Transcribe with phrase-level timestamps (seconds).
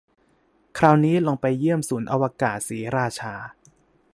[0.77, 3.33] คราวนี้ลองไปเยี่ยมศูนย์อวกาศศรีราชา